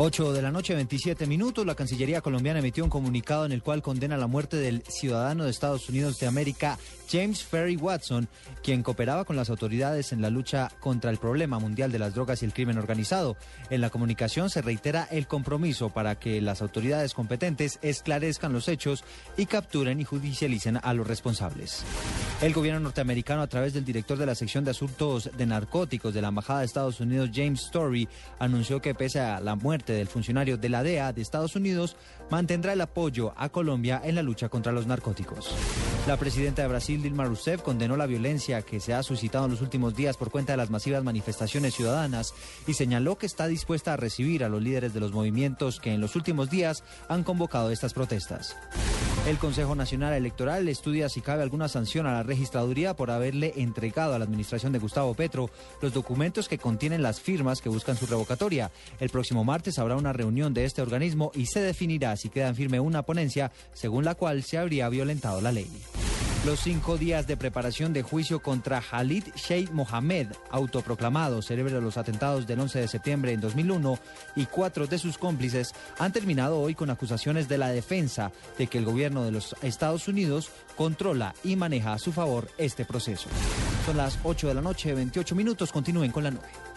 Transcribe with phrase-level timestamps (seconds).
[0.00, 1.66] 8 de la noche, 27 minutos.
[1.66, 5.50] La Cancillería colombiana emitió un comunicado en el cual condena la muerte del ciudadano de
[5.50, 6.78] Estados Unidos de América,
[7.10, 8.28] James Ferry Watson,
[8.62, 12.42] quien cooperaba con las autoridades en la lucha contra el problema mundial de las drogas
[12.42, 13.36] y el crimen organizado.
[13.70, 19.02] En la comunicación se reitera el compromiso para que las autoridades competentes esclarezcan los hechos
[19.36, 21.84] y capturen y judicialicen a los responsables.
[22.40, 26.22] El gobierno norteamericano, a través del director de la sección de asuntos de narcóticos de
[26.22, 30.56] la Embajada de Estados Unidos, James Story, anunció que pese a la muerte del funcionario
[30.56, 31.96] de la DEA de Estados Unidos
[32.30, 35.52] mantendrá el apoyo a Colombia en la lucha contra los narcóticos.
[36.06, 39.60] La presidenta de Brasil, Dilma Rousseff, condenó la violencia que se ha suscitado en los
[39.60, 42.34] últimos días por cuenta de las masivas manifestaciones ciudadanas
[42.68, 46.00] y señaló que está dispuesta a recibir a los líderes de los movimientos que en
[46.00, 48.54] los últimos días han convocado estas protestas.
[49.26, 54.14] El Consejo Nacional Electoral estudia si cabe alguna sanción a la registraduría por haberle entregado
[54.14, 55.50] a la administración de Gustavo Petro
[55.82, 58.70] los documentos que contienen las firmas que buscan su revocatoria.
[58.98, 62.56] El próximo martes habrá una reunión de este organismo y se definirá si queda en
[62.56, 65.70] firme una ponencia según la cual se habría violentado la ley.
[66.48, 71.98] Los cinco días de preparación de juicio contra Khalid Sheikh Mohammed, autoproclamado cerebro de los
[71.98, 73.98] atentados del 11 de septiembre en 2001,
[74.34, 78.78] y cuatro de sus cómplices han terminado hoy con acusaciones de la defensa de que
[78.78, 83.28] el gobierno de los Estados Unidos controla y maneja a su favor este proceso.
[83.84, 85.70] Son las 8 de la noche, 28 minutos.
[85.70, 86.67] Continúen con la nube.